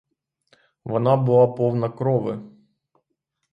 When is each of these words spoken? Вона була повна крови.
Вона 0.83 1.15
була 1.17 1.47
повна 1.47 1.89
крови. 1.89 2.39